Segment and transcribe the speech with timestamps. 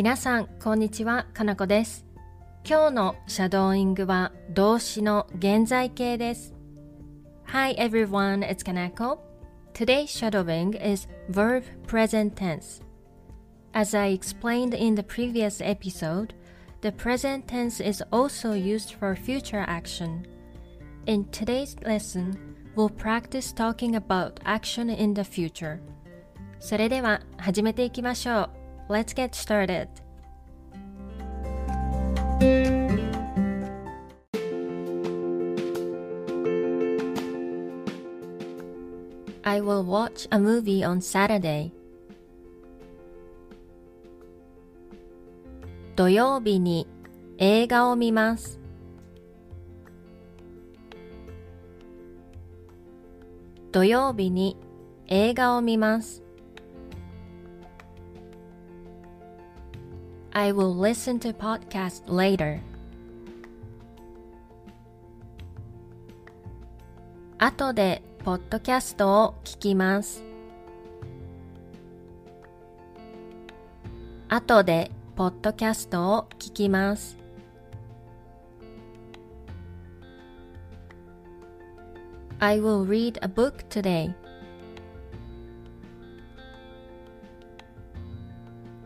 [0.00, 1.26] 皆さん、こんにちは。
[1.34, 2.06] かなこです。
[2.66, 6.54] 今日のシャドーイングは動詞の現在形です。
[7.48, 9.18] Hi everyone, it's Kanako.
[9.74, 12.82] Today's shadowing is verb present tense.
[13.74, 16.32] As I explained in the previous episode,
[16.80, 20.22] the present tense is also used for future action.
[21.04, 22.38] In today's lesson,
[22.74, 25.78] we'll practice talking about action in the future.
[26.58, 28.59] それでは始めていきましょう。
[28.90, 29.86] Let's get started.
[39.44, 41.70] I will watch a movie on Saturday.
[45.94, 46.88] 土曜日に
[47.38, 48.58] 映画を見ます。
[53.70, 54.56] 土曜日に
[55.06, 56.24] 映画を見ます。
[60.31, 62.59] I will listen to podcast later.
[67.37, 70.23] 後でポッドキャストを聞きます。
[74.29, 77.17] 後でポッドキャストを聞きます。
[82.39, 84.13] I will read a book today.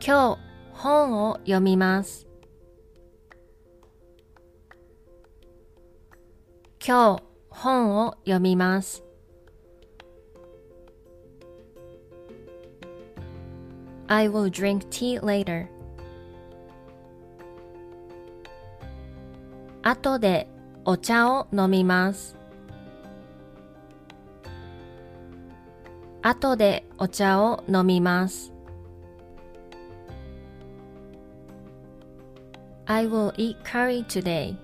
[0.00, 0.41] 今日
[0.73, 2.27] 本を読みます。
[6.85, 9.03] 今日本を読みます。
[14.07, 15.67] I will drink tea later.
[19.81, 20.47] 後で
[20.85, 22.35] お茶を飲みます。
[26.21, 28.52] 後でお茶を飲みます。
[32.85, 34.57] I will eat curry today.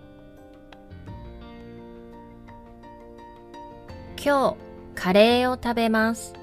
[4.22, 4.56] 今日
[4.94, 6.34] カレーを食べます。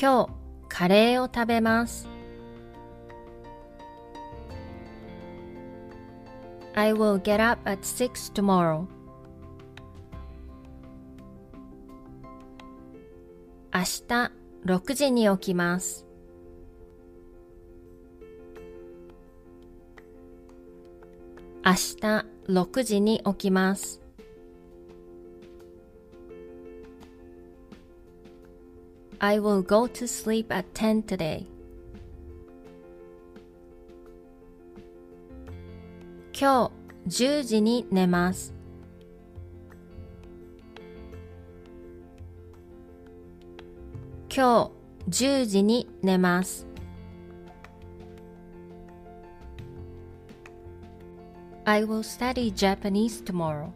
[0.00, 0.30] 今日
[0.68, 2.08] カレーを食べます。
[6.74, 8.88] I will get up at 6 tomorrow.
[13.72, 14.32] 明日
[14.64, 16.04] 6時に起きます。
[21.66, 21.76] 明日
[22.46, 24.02] 6時に起きます。
[29.18, 31.46] I will go to sleep at 10 today.
[36.38, 36.70] 今
[37.06, 38.52] 日10時に寝ます。
[44.28, 44.70] 今
[45.08, 46.73] 日10時に寝ます。
[51.66, 53.72] I will study Japanese tomorrow.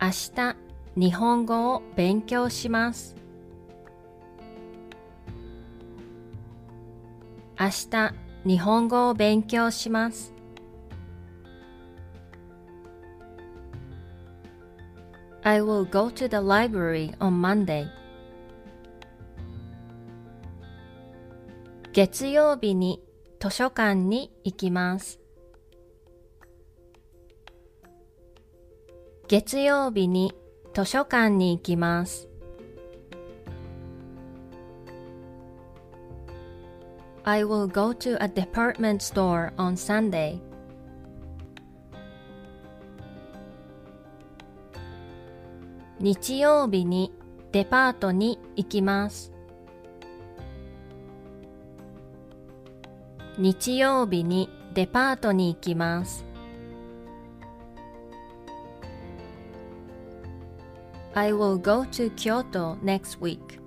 [0.00, 0.56] 明日、
[0.96, 3.14] 日本語を勉強します。
[7.60, 8.12] 明日、
[8.44, 10.34] 日本語を勉強します。
[15.44, 17.86] I will go to the library on Monday.
[21.92, 23.00] 月曜日に
[23.42, 25.18] 図書館に行きます。
[29.26, 30.32] 月曜日に
[30.72, 32.28] 図書館に行きます。
[37.24, 40.38] I will go to a department store on Sunday.
[45.98, 47.12] 日曜日に
[47.50, 49.31] デパートに行きます。
[53.38, 56.24] 日曜日にデパートに行きます。
[61.14, 63.60] I will go to Kyoto next week.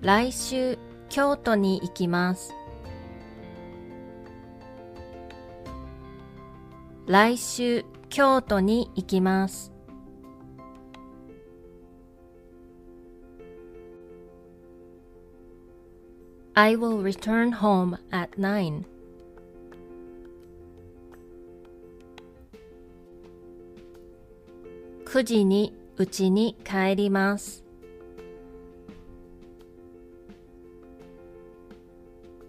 [0.00, 0.78] 来週、
[1.08, 2.54] 京都に行きます。
[7.06, 9.77] 来週、京都に行きます。
[16.57, 18.83] I will return home at 9.
[25.05, 27.63] 9時にうちに帰ります。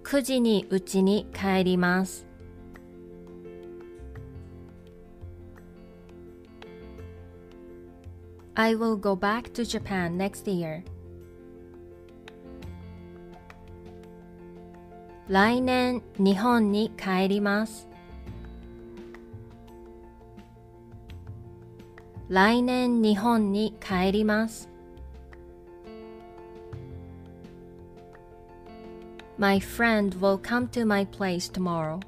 [0.03, 2.26] 9時にうちに帰ります。
[8.55, 10.85] I will go back to Japan next year.
[15.30, 17.88] 来年日本に帰ります。
[22.30, 24.68] 来年日本に帰ります。
[29.38, 32.00] My friend will come to my place tomorrow.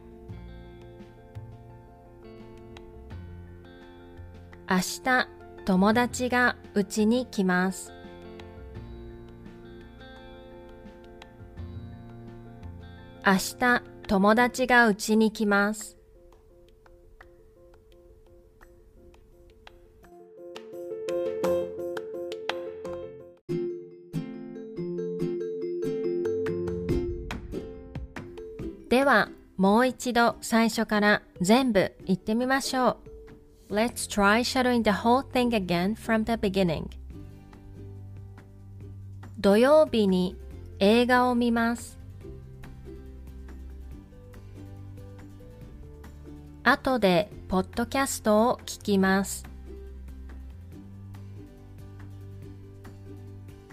[4.67, 5.27] 明日
[5.65, 8.00] 友達がうちに来ます。
[13.23, 15.97] 明日友達がうちに来ます。
[28.89, 32.97] ではもう一度最初から全部言ってみましょ
[33.69, 33.73] う。
[33.73, 36.87] Let's try shadowing the whole thing again from the beginning.
[39.39, 40.35] 土曜日に
[40.79, 42.00] 映画を見ます。
[46.63, 49.45] 後でポッドキャストを聞きます。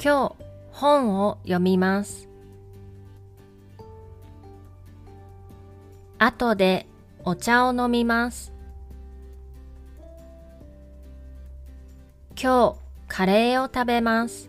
[0.03, 2.31] 今日本を読みます。
[6.19, 6.87] 後で
[7.25, 8.55] お茶を飲みます。
[12.41, 12.77] 今日
[13.07, 14.49] カレーを食べます。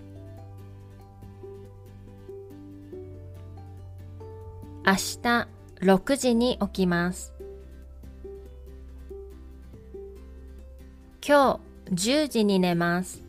[4.86, 5.48] 明日
[5.82, 7.39] 6時に起きます。
[11.30, 11.62] 今
[11.94, 13.22] 日10時に寝ます。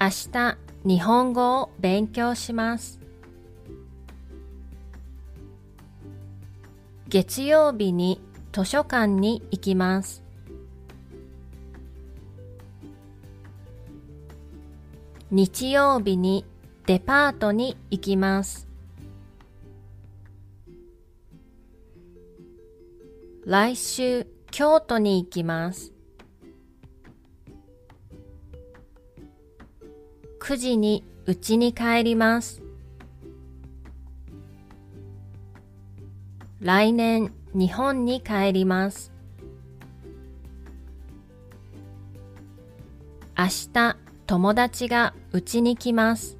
[0.00, 2.98] 明日日本語を勉強します。
[7.08, 10.24] 月曜日に図書館に行きます。
[15.30, 16.44] 日曜日に
[16.86, 18.69] デパートに行きます。
[23.46, 25.94] 来週京都に行きます。
[30.40, 32.62] 9時に家に帰ります。
[36.60, 39.10] 来年日本に帰ります。
[43.38, 43.96] 明日
[44.26, 46.39] 友達がうちに来ます。